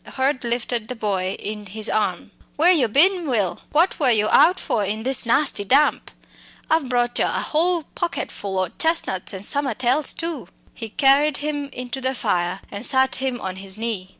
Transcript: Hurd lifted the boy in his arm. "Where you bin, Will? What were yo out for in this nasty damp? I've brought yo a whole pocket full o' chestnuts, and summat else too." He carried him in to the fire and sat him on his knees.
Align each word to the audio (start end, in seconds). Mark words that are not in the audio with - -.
Hurd 0.13 0.43
lifted 0.43 0.87
the 0.87 0.95
boy 0.95 1.35
in 1.37 1.67
his 1.67 1.87
arm. 1.87 2.31
"Where 2.55 2.71
you 2.71 2.87
bin, 2.87 3.27
Will? 3.27 3.61
What 3.71 3.99
were 3.99 4.09
yo 4.09 4.29
out 4.29 4.59
for 4.59 4.83
in 4.83 5.03
this 5.03 5.27
nasty 5.27 5.63
damp? 5.63 6.09
I've 6.71 6.89
brought 6.89 7.19
yo 7.19 7.27
a 7.27 7.45
whole 7.53 7.83
pocket 7.93 8.31
full 8.31 8.57
o' 8.57 8.69
chestnuts, 8.79 9.31
and 9.31 9.45
summat 9.45 9.83
else 9.83 10.13
too." 10.13 10.47
He 10.73 10.89
carried 10.89 11.37
him 11.45 11.65
in 11.71 11.91
to 11.91 12.01
the 12.01 12.15
fire 12.15 12.61
and 12.71 12.83
sat 12.83 13.17
him 13.17 13.39
on 13.41 13.57
his 13.57 13.77
knees. 13.77 14.07